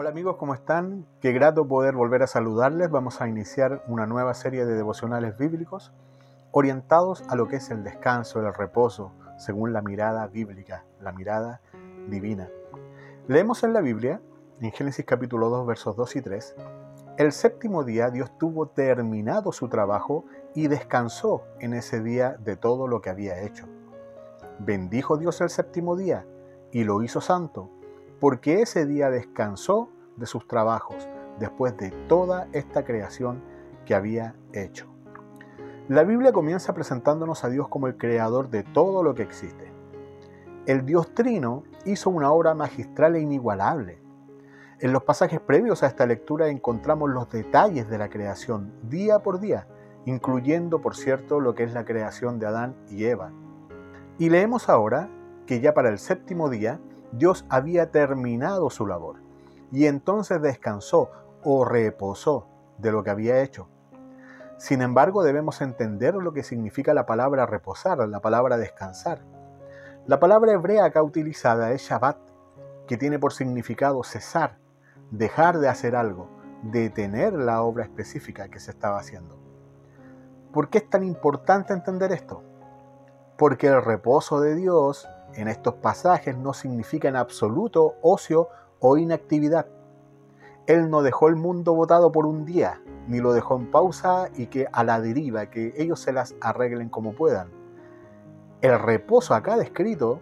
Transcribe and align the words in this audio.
Hola 0.00 0.10
amigos, 0.10 0.36
¿cómo 0.36 0.54
están? 0.54 1.06
Qué 1.20 1.32
grato 1.32 1.66
poder 1.66 1.96
volver 1.96 2.22
a 2.22 2.28
saludarles. 2.28 2.88
Vamos 2.88 3.20
a 3.20 3.26
iniciar 3.26 3.82
una 3.88 4.06
nueva 4.06 4.32
serie 4.34 4.64
de 4.64 4.76
devocionales 4.76 5.36
bíblicos 5.36 5.90
orientados 6.52 7.24
a 7.28 7.34
lo 7.34 7.48
que 7.48 7.56
es 7.56 7.68
el 7.70 7.82
descanso, 7.82 8.38
el 8.38 8.54
reposo, 8.54 9.10
según 9.38 9.72
la 9.72 9.82
mirada 9.82 10.24
bíblica, 10.28 10.84
la 11.00 11.10
mirada 11.10 11.60
divina. 12.06 12.48
Leemos 13.26 13.64
en 13.64 13.72
la 13.72 13.80
Biblia, 13.80 14.20
en 14.60 14.70
Génesis 14.70 15.04
capítulo 15.04 15.48
2, 15.48 15.66
versos 15.66 15.96
2 15.96 16.14
y 16.14 16.22
3, 16.22 16.54
el 17.16 17.32
séptimo 17.32 17.82
día 17.82 18.10
Dios 18.10 18.30
tuvo 18.38 18.68
terminado 18.68 19.50
su 19.50 19.68
trabajo 19.68 20.26
y 20.54 20.68
descansó 20.68 21.42
en 21.58 21.74
ese 21.74 22.00
día 22.00 22.36
de 22.38 22.54
todo 22.54 22.86
lo 22.86 23.00
que 23.00 23.10
había 23.10 23.42
hecho. 23.42 23.66
Bendijo 24.60 25.16
Dios 25.16 25.40
el 25.40 25.50
séptimo 25.50 25.96
día 25.96 26.24
y 26.70 26.84
lo 26.84 27.02
hizo 27.02 27.20
santo 27.20 27.72
porque 28.20 28.62
ese 28.62 28.86
día 28.86 29.10
descansó 29.10 29.90
de 30.18 30.26
sus 30.26 30.46
trabajos 30.46 31.08
después 31.38 31.76
de 31.76 31.90
toda 32.08 32.48
esta 32.52 32.84
creación 32.84 33.42
que 33.84 33.94
había 33.94 34.34
hecho. 34.52 34.86
La 35.88 36.02
Biblia 36.02 36.32
comienza 36.32 36.74
presentándonos 36.74 37.44
a 37.44 37.48
Dios 37.48 37.68
como 37.68 37.86
el 37.86 37.96
creador 37.96 38.50
de 38.50 38.62
todo 38.62 39.02
lo 39.02 39.14
que 39.14 39.22
existe. 39.22 39.72
El 40.66 40.84
Dios 40.84 41.14
Trino 41.14 41.62
hizo 41.86 42.10
una 42.10 42.30
obra 42.30 42.54
magistral 42.54 43.16
e 43.16 43.20
inigualable. 43.20 44.02
En 44.80 44.92
los 44.92 45.02
pasajes 45.04 45.40
previos 45.40 45.82
a 45.82 45.86
esta 45.86 46.04
lectura 46.04 46.48
encontramos 46.48 47.08
los 47.08 47.30
detalles 47.30 47.88
de 47.88 47.98
la 47.98 48.10
creación 48.10 48.74
día 48.82 49.20
por 49.20 49.40
día, 49.40 49.66
incluyendo, 50.04 50.82
por 50.82 50.94
cierto, 50.94 51.40
lo 51.40 51.54
que 51.54 51.64
es 51.64 51.72
la 51.72 51.86
creación 51.86 52.38
de 52.38 52.46
Adán 52.46 52.76
y 52.90 53.04
Eva. 53.04 53.32
Y 54.18 54.28
leemos 54.28 54.68
ahora 54.68 55.08
que 55.46 55.60
ya 55.60 55.72
para 55.72 55.88
el 55.88 55.98
séptimo 55.98 56.50
día 56.50 56.80
Dios 57.12 57.46
había 57.48 57.90
terminado 57.90 58.68
su 58.68 58.86
labor 58.86 59.27
y 59.72 59.86
entonces 59.86 60.40
descansó 60.40 61.10
o 61.44 61.64
reposó 61.64 62.46
de 62.78 62.92
lo 62.92 63.02
que 63.02 63.10
había 63.10 63.42
hecho. 63.42 63.68
Sin 64.56 64.82
embargo, 64.82 65.22
debemos 65.22 65.60
entender 65.60 66.14
lo 66.14 66.32
que 66.32 66.42
significa 66.42 66.94
la 66.94 67.06
palabra 67.06 67.46
reposar, 67.46 67.98
la 68.08 68.20
palabra 68.20 68.56
descansar. 68.56 69.20
La 70.06 70.18
palabra 70.18 70.52
hebrea 70.52 70.86
acá 70.86 71.02
utilizada 71.02 71.70
es 71.72 71.82
Shabbat, 71.82 72.18
que 72.86 72.96
tiene 72.96 73.18
por 73.18 73.32
significado 73.32 74.02
cesar, 74.02 74.58
dejar 75.10 75.58
de 75.58 75.68
hacer 75.68 75.94
algo, 75.94 76.28
detener 76.62 77.34
la 77.34 77.62
obra 77.62 77.84
específica 77.84 78.48
que 78.48 78.58
se 78.58 78.70
estaba 78.70 78.98
haciendo. 78.98 79.38
¿Por 80.52 80.70
qué 80.70 80.78
es 80.78 80.90
tan 80.90 81.04
importante 81.04 81.72
entender 81.72 82.10
esto? 82.10 82.42
Porque 83.36 83.68
el 83.68 83.82
reposo 83.82 84.40
de 84.40 84.56
Dios 84.56 85.06
en 85.34 85.46
estos 85.46 85.74
pasajes 85.74 86.36
no 86.36 86.54
significa 86.54 87.08
en 87.08 87.16
absoluto 87.16 87.94
ocio 88.02 88.48
o 88.80 88.96
inactividad. 88.96 89.66
Él 90.66 90.90
no 90.90 91.02
dejó 91.02 91.28
el 91.28 91.36
mundo 91.36 91.74
votado 91.74 92.12
por 92.12 92.26
un 92.26 92.44
día, 92.44 92.82
ni 93.06 93.20
lo 93.20 93.32
dejó 93.32 93.56
en 93.56 93.70
pausa 93.70 94.28
y 94.36 94.46
que 94.46 94.66
a 94.72 94.84
la 94.84 95.00
deriva, 95.00 95.46
que 95.50 95.72
ellos 95.76 96.00
se 96.00 96.12
las 96.12 96.34
arreglen 96.40 96.90
como 96.90 97.14
puedan. 97.14 97.48
El 98.60 98.78
reposo 98.78 99.34
acá 99.34 99.56
descrito 99.56 100.20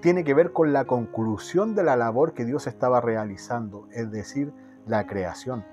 tiene 0.00 0.24
que 0.24 0.34
ver 0.34 0.52
con 0.52 0.72
la 0.72 0.84
conclusión 0.84 1.74
de 1.74 1.84
la 1.84 1.96
labor 1.96 2.32
que 2.32 2.44
Dios 2.44 2.66
estaba 2.66 3.00
realizando, 3.00 3.86
es 3.92 4.10
decir, 4.10 4.52
la 4.86 5.06
creación. 5.06 5.64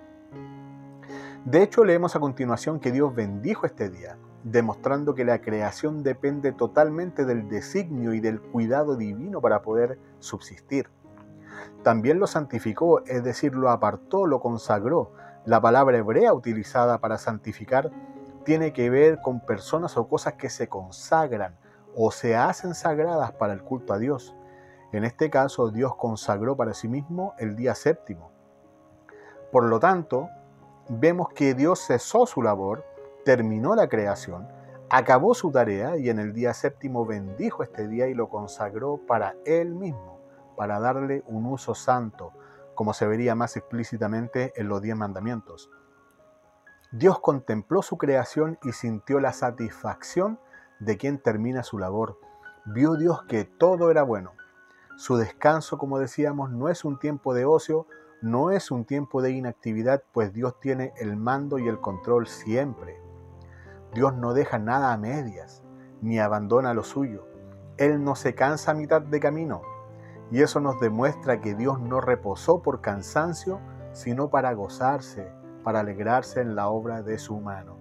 De 1.46 1.64
hecho, 1.64 1.86
leemos 1.86 2.16
a 2.16 2.20
continuación 2.20 2.80
que 2.80 2.92
Dios 2.92 3.16
bendijo 3.16 3.66
este 3.66 3.90
día, 3.90 4.18
demostrando 4.44 5.16
que 5.16 5.26
la 5.26 5.42
creación 5.42 6.04
depende 6.04 6.52
totalmente 6.52 7.26
del 7.26 7.48
designio 7.48 8.14
y 8.14 8.20
del 8.20 8.42
cuidado 8.42 8.98
divino 8.98 9.42
para 9.42 9.62
poder 9.62 9.98
subsistir. 10.20 10.90
También 11.84 12.20
lo 12.20 12.28
santificó, 12.28 13.04
es 13.06 13.24
decir, 13.24 13.56
lo 13.56 13.70
apartó, 13.70 14.26
lo 14.26 14.40
consagró. 14.40 15.12
La 15.46 15.62
palabra 15.62 15.98
hebrea 15.98 16.34
utilizada 16.34 17.00
para 17.00 17.18
santificar 17.18 17.92
tiene 18.44 18.74
que 18.74 18.90
ver 18.90 19.22
con 19.22 19.40
personas 19.40 19.98
o 19.98 20.08
cosas 20.08 20.34
que 20.34 20.50
se 20.50 20.68
consagran 20.68 21.58
o 21.96 22.12
se 22.12 22.36
hacen 22.36 22.74
sagradas 22.74 23.32
para 23.32 23.54
el 23.54 23.64
culto 23.64 23.94
a 23.94 24.00
Dios. 24.00 24.36
En 24.92 25.04
este 25.04 25.30
caso, 25.30 25.70
Dios 25.70 25.96
consagró 25.96 26.56
para 26.56 26.74
sí 26.74 26.88
mismo 26.88 27.34
el 27.38 27.56
día 27.56 27.76
séptimo. 27.76 28.32
Por 29.52 29.66
lo 29.66 29.80
tanto, 29.80 30.30
vemos 30.90 31.30
que 31.30 31.54
Dios 31.54 31.80
cesó 31.86 32.26
su 32.26 32.42
labor 32.42 32.84
terminó 33.24 33.76
la 33.76 33.88
creación, 33.88 34.48
acabó 34.90 35.34
su 35.34 35.52
tarea 35.52 35.98
y 35.98 36.10
en 36.10 36.20
el 36.20 36.34
día 36.34 36.54
séptimo 36.54 37.06
bendijo 37.06 37.64
este 37.64 37.88
día 37.88 38.08
y 38.08 38.14
lo 38.14 38.30
consagró 38.30 38.98
para 38.98 39.36
él 39.46 39.76
mismo, 39.76 40.19
para 40.60 40.82
darle 40.82 41.24
un 41.26 41.46
uso 41.46 41.74
santo, 41.74 42.34
como 42.76 42.94
se 42.94 43.08
vería 43.08 43.34
más 43.34 43.56
explícitamente 43.56 44.52
en 44.58 44.68
los 44.68 44.82
diez 44.82 44.94
mandamientos. 44.94 45.72
Dios 46.92 47.22
contempló 47.22 47.82
su 47.82 47.98
creación 47.98 48.60
y 48.64 48.74
sintió 48.74 49.22
la 49.22 49.32
satisfacción 49.32 50.38
de 50.82 50.98
quien 50.98 51.18
termina 51.18 51.64
su 51.64 51.80
labor. 51.80 52.20
Vio 52.66 52.96
Dios 52.96 53.24
que 53.24 53.46
todo 53.46 53.90
era 53.90 54.04
bueno. 54.04 54.34
Su 54.98 55.16
descanso, 55.16 55.78
como 55.78 55.98
decíamos, 55.98 56.52
no 56.52 56.68
es 56.68 56.84
un 56.84 57.00
tiempo 57.00 57.34
de 57.34 57.46
ocio, 57.46 57.88
no 58.22 58.52
es 58.52 58.70
un 58.70 58.84
tiempo 58.84 59.22
de 59.22 59.32
inactividad, 59.32 60.04
pues 60.12 60.34
Dios 60.34 60.60
tiene 60.60 60.92
el 60.98 61.16
mando 61.16 61.58
y 61.58 61.70
el 61.70 61.80
control 61.80 62.28
siempre. 62.28 63.00
Dios 63.94 64.14
no 64.14 64.34
deja 64.34 64.60
nada 64.60 64.92
a 64.92 64.98
medias, 64.98 65.64
ni 66.02 66.20
abandona 66.20 66.74
lo 66.74 66.84
suyo. 66.84 67.26
Él 67.78 68.04
no 68.04 68.18
se 68.18 68.36
cansa 68.36 68.72
a 68.72 68.74
mitad 68.74 69.02
de 69.02 69.22
camino. 69.22 69.62
Y 70.32 70.42
eso 70.42 70.60
nos 70.60 70.80
demuestra 70.80 71.42
que 71.42 71.56
Dios 71.56 71.80
no 71.80 72.02
reposó 72.02 72.62
por 72.62 72.82
cansancio, 72.82 73.60
sino 73.94 74.30
para 74.30 74.54
gozarse, 74.54 75.32
para 75.64 75.80
alegrarse 75.80 76.42
en 76.42 76.56
la 76.56 76.70
obra 76.70 77.02
de 77.02 77.18
su 77.18 77.40
mano. 77.40 77.78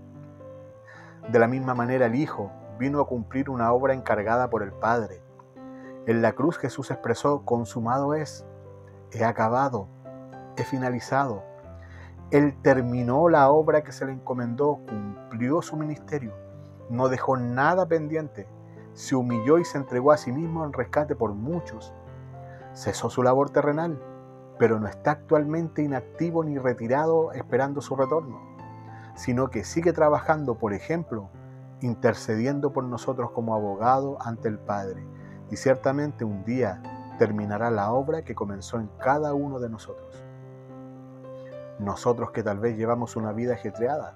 De 1.30 1.38
la 1.38 1.46
misma 1.46 1.74
manera 1.74 2.06
el 2.06 2.14
Hijo 2.14 2.50
vino 2.78 3.00
a 3.00 3.06
cumplir 3.06 3.50
una 3.50 3.72
obra 3.72 3.92
encargada 3.92 4.48
por 4.48 4.62
el 4.62 4.72
Padre. 4.72 5.22
En 6.06 6.22
la 6.22 6.32
cruz 6.32 6.56
Jesús 6.56 6.90
expresó, 6.90 7.44
consumado 7.44 8.14
es, 8.14 8.46
he 9.12 9.24
acabado, 9.24 9.88
he 10.56 10.64
finalizado. 10.64 11.42
Él 12.30 12.56
terminó 12.62 13.28
la 13.28 13.50
obra 13.50 13.82
que 13.82 13.92
se 13.92 14.06
le 14.06 14.12
encomendó, 14.12 14.80
cumplió 14.88 15.60
su 15.60 15.76
ministerio, 15.76 16.32
no 16.88 17.08
dejó 17.08 17.36
nada 17.36 17.86
pendiente, 17.86 18.46
se 18.94 19.14
humilló 19.14 19.58
y 19.58 19.64
se 19.64 19.78
entregó 19.78 20.12
a 20.12 20.16
sí 20.16 20.32
mismo 20.32 20.64
en 20.64 20.72
rescate 20.72 21.14
por 21.14 21.32
muchos. 21.34 21.92
Cesó 22.78 23.10
su 23.10 23.24
labor 23.24 23.50
terrenal, 23.50 24.00
pero 24.56 24.78
no 24.78 24.86
está 24.86 25.10
actualmente 25.10 25.82
inactivo 25.82 26.44
ni 26.44 26.58
retirado 26.58 27.32
esperando 27.32 27.80
su 27.80 27.96
retorno, 27.96 28.40
sino 29.16 29.50
que 29.50 29.64
sigue 29.64 29.92
trabajando, 29.92 30.54
por 30.58 30.72
ejemplo, 30.72 31.28
intercediendo 31.80 32.72
por 32.72 32.84
nosotros 32.84 33.32
como 33.32 33.56
abogado 33.56 34.16
ante 34.20 34.46
el 34.46 34.60
Padre, 34.60 35.04
y 35.50 35.56
ciertamente 35.56 36.24
un 36.24 36.44
día 36.44 36.80
terminará 37.18 37.72
la 37.72 37.90
obra 37.90 38.22
que 38.22 38.36
comenzó 38.36 38.78
en 38.78 38.88
cada 39.00 39.34
uno 39.34 39.58
de 39.58 39.70
nosotros. 39.70 40.24
Nosotros 41.80 42.30
que 42.30 42.44
tal 42.44 42.60
vez 42.60 42.76
llevamos 42.76 43.16
una 43.16 43.32
vida 43.32 43.54
ajetreada, 43.54 44.14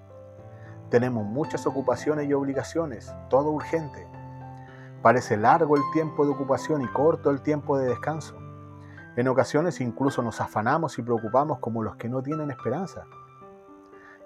tenemos 0.88 1.26
muchas 1.26 1.66
ocupaciones 1.66 2.28
y 2.28 2.32
obligaciones, 2.32 3.12
todo 3.28 3.50
urgente. 3.50 4.06
Parece 5.02 5.36
largo 5.36 5.74
el 5.74 5.82
tiempo 5.92 6.24
de 6.24 6.30
ocupación 6.30 6.80
y 6.82 6.86
corto 6.86 7.30
el 7.30 7.40
tiempo 7.40 7.76
de 7.76 7.88
descanso. 7.88 8.41
En 9.16 9.28
ocasiones 9.28 9.80
incluso 9.80 10.22
nos 10.22 10.40
afanamos 10.40 10.98
y 10.98 11.02
preocupamos 11.02 11.58
como 11.58 11.82
los 11.82 11.96
que 11.96 12.08
no 12.08 12.22
tienen 12.22 12.50
esperanza. 12.50 13.04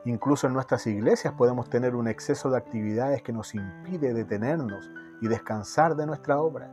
Incluso 0.05 0.47
en 0.47 0.53
nuestras 0.53 0.87
iglesias 0.87 1.34
podemos 1.34 1.69
tener 1.69 1.97
un 1.97 2.07
exceso 2.07 2.51
de 2.51 2.59
actividades 2.59 3.22
que 3.22 3.33
nos 3.33 3.55
impide 3.57 4.15
detenernos 4.15 4.89
y 5.21 5.27
descansar 5.27 5.97
de 5.97 6.07
nuestra 6.07 6.39
obra. 6.39 6.71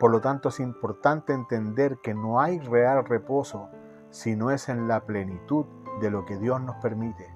Por 0.00 0.10
lo 0.10 0.20
tanto 0.20 0.48
es 0.48 0.58
importante 0.58 1.32
entender 1.32 1.98
que 2.02 2.14
no 2.14 2.40
hay 2.40 2.58
real 2.58 3.04
reposo 3.04 3.68
si 4.10 4.34
no 4.34 4.50
es 4.50 4.68
en 4.68 4.88
la 4.88 5.00
plenitud 5.00 5.66
de 6.00 6.10
lo 6.10 6.24
que 6.24 6.36
Dios 6.36 6.60
nos 6.60 6.76
permite. 6.76 7.32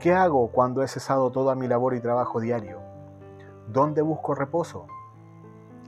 ¿Qué 0.00 0.14
hago 0.14 0.50
cuando 0.50 0.82
he 0.82 0.88
cesado 0.88 1.30
toda 1.30 1.54
mi 1.54 1.68
labor 1.68 1.94
y 1.94 2.00
trabajo 2.00 2.40
diario? 2.40 2.80
¿Dónde 3.68 4.00
busco 4.00 4.34
reposo? 4.34 4.86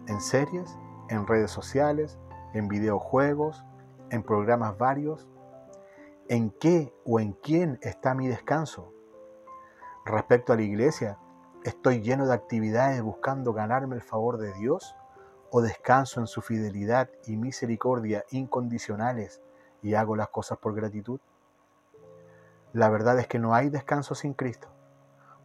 ¿En 0.06 0.21
series? 0.21 0.79
¿En 1.09 1.26
redes 1.26 1.50
sociales? 1.50 2.19
¿En 2.54 2.69
videojuegos? 2.69 3.64
¿En 4.10 4.22
programas 4.22 4.76
varios? 4.76 5.26
¿En 6.28 6.50
qué 6.50 6.94
o 7.06 7.19
en 7.19 7.32
quién 7.32 7.78
está 7.81 8.14
mi 8.14 8.28
descanso? 8.28 8.93
Respecto 10.04 10.52
a 10.52 10.56
la 10.56 10.62
iglesia, 10.62 11.19
¿estoy 11.64 12.02
lleno 12.02 12.26
de 12.26 12.34
actividades 12.34 13.00
buscando 13.00 13.54
ganarme 13.54 13.96
el 13.96 14.02
favor 14.02 14.37
de 14.37 14.52
Dios? 14.52 14.94
¿O 15.50 15.62
descanso 15.62 16.20
en 16.20 16.26
su 16.26 16.43
fidelidad 16.43 17.08
y 17.26 17.37
misericordia 17.37 18.25
incondicionales 18.31 19.40
y 19.81 19.94
hago 19.94 20.14
las 20.14 20.28
cosas 20.28 20.58
por 20.58 20.75
gratitud? 20.75 21.20
La 22.75 22.90
verdad 22.90 23.19
es 23.19 23.28
que 23.28 23.38
no 23.38 23.54
hay 23.54 23.70
descanso 23.70 24.14
sin 24.14 24.34
Cristo. 24.34 24.69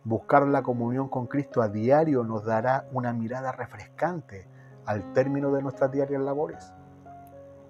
Buscar 0.04 0.46
la 0.46 0.62
comunión 0.62 1.08
con 1.08 1.28
Cristo 1.28 1.62
a 1.62 1.70
diario 1.70 2.24
nos 2.24 2.44
dará 2.44 2.88
una 2.92 3.14
mirada 3.14 3.54
refrescante 3.54 4.48
al 4.86 5.14
término 5.14 5.52
de 5.52 5.62
nuestras 5.62 5.92
diarias 5.92 6.22
labores. 6.22 6.74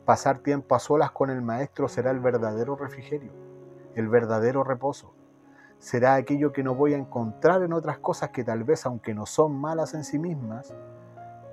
Pasar 0.08 0.40
tiempo 0.40 0.74
a 0.74 0.80
solas 0.80 1.12
con 1.12 1.30
el 1.30 1.42
Maestro 1.42 1.90
será 1.90 2.12
el 2.12 2.22
verdadero 2.22 2.78
refrigerio, 2.78 3.34
el 3.94 4.08
verdadero 4.08 4.64
reposo. 4.64 5.14
Será 5.80 6.14
aquello 6.14 6.54
que 6.54 6.64
no 6.64 6.76
voy 6.76 6.94
a 6.94 6.98
encontrar 6.98 7.62
en 7.62 7.74
otras 7.74 7.98
cosas 7.98 8.30
que 8.30 8.46
tal 8.46 8.64
vez, 8.64 8.86
aunque 8.86 9.14
no 9.14 9.26
son 9.26 9.60
malas 9.60 9.94
en 9.96 10.06
sí 10.06 10.18
mismas, 10.18 10.74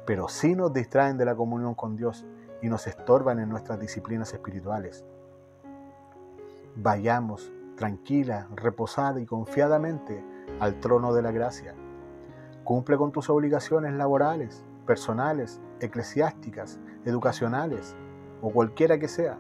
pero 0.06 0.28
sí 0.28 0.54
nos 0.54 0.72
distraen 0.72 1.18
de 1.18 1.24
la 1.24 1.34
comunión 1.34 1.74
con 1.74 1.96
Dios 1.96 2.24
y 2.62 2.68
nos 2.68 2.86
estorban 2.86 3.40
en 3.40 3.48
nuestras 3.48 3.80
disciplinas 3.80 4.32
espirituales. 4.32 5.04
Vayamos 6.76 7.52
tranquila, 7.74 8.46
reposada 8.54 9.18
y 9.18 9.26
confiadamente 9.26 10.24
al 10.60 10.78
trono 10.78 11.12
de 11.12 11.22
la 11.22 11.32
gracia. 11.32 11.74
Cumple 12.62 12.98
con 12.98 13.10
tus 13.10 13.28
obligaciones 13.30 13.94
laborales, 13.94 14.64
personales, 14.86 15.60
eclesiásticas, 15.80 16.78
educacionales 17.04 17.96
o 18.40 18.50
cualquiera 18.50 18.98
que 18.98 19.08
sea. 19.08 19.38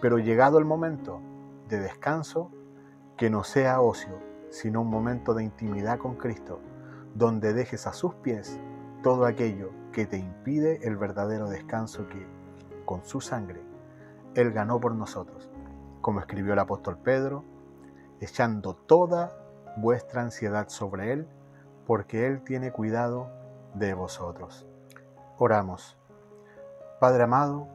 Pero 0.00 0.18
llegado 0.18 0.58
el 0.58 0.64
momento 0.64 1.20
de 1.68 1.80
descanso, 1.80 2.50
que 3.16 3.30
no 3.30 3.44
sea 3.44 3.80
ocio, 3.80 4.18
sino 4.50 4.82
un 4.82 4.90
momento 4.90 5.34
de 5.34 5.44
intimidad 5.44 5.98
con 5.98 6.16
Cristo, 6.16 6.60
donde 7.14 7.52
dejes 7.52 7.86
a 7.86 7.92
sus 7.92 8.14
pies 8.16 8.58
todo 9.02 9.26
aquello 9.26 9.70
que 9.92 10.06
te 10.06 10.16
impide 10.16 10.86
el 10.86 10.96
verdadero 10.96 11.48
descanso 11.48 12.08
que, 12.08 12.26
con 12.84 13.04
su 13.04 13.20
sangre, 13.20 13.62
Él 14.34 14.52
ganó 14.52 14.80
por 14.80 14.94
nosotros, 14.94 15.50
como 16.00 16.20
escribió 16.20 16.54
el 16.54 16.58
apóstol 16.58 16.98
Pedro, 16.98 17.44
echando 18.20 18.74
toda 18.74 19.32
vuestra 19.76 20.22
ansiedad 20.22 20.68
sobre 20.68 21.12
Él, 21.12 21.28
porque 21.86 22.26
Él 22.26 22.42
tiene 22.42 22.72
cuidado 22.72 23.30
de 23.74 23.94
vosotros. 23.94 24.66
Oramos. 25.38 25.98
Padre 27.00 27.24
amado, 27.24 27.68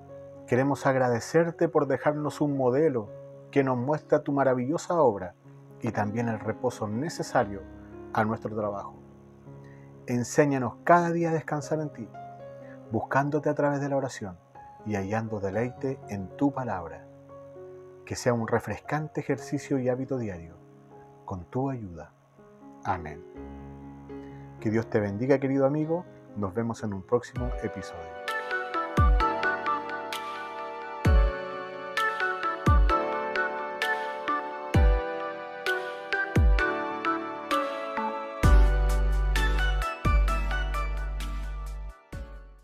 queremos 0.47 0.85
agradecerte 0.85 1.67
por 1.67 1.87
dejarnos 1.87 2.41
un 2.41 2.57
modelo 2.57 3.09
que 3.51 3.63
nos 3.63 3.77
muestra 3.77 4.23
tu 4.23 4.31
maravillosa 4.31 4.99
obra 4.99 5.35
y 5.81 5.91
también 5.91 6.29
el 6.29 6.39
reposo 6.39 6.87
necesario 6.87 7.61
a 8.13 8.23
nuestro 8.23 8.55
trabajo. 8.55 8.95
Enséñanos 10.07 10.75
cada 10.83 11.11
día 11.11 11.29
a 11.29 11.33
descansar 11.33 11.79
en 11.81 11.91
ti, 11.91 12.09
buscándote 12.91 13.49
a 13.49 13.55
través 13.55 13.81
de 13.81 13.89
la 13.89 13.97
oración 13.97 14.37
y 14.85 14.95
hallando 14.95 15.39
deleite 15.39 15.99
en 16.07 16.29
tu 16.37 16.53
palabra. 16.53 17.05
Que 18.05 18.15
sea 18.15 18.33
un 18.33 18.47
refrescante 18.47 19.19
ejercicio 19.19 19.79
y 19.79 19.89
hábito 19.89 20.17
diario, 20.17 20.55
con 21.25 21.43
tu 21.45 21.69
ayuda. 21.69 22.13
Amén. 22.85 23.21
Que 24.61 24.69
Dios 24.69 24.89
te 24.89 25.01
bendiga, 25.01 25.39
querido 25.39 25.65
amigo. 25.65 26.05
Nos 26.37 26.53
vemos 26.53 26.83
en 26.83 26.93
un 26.93 27.01
próximo 27.01 27.49
episodio. 27.61 28.16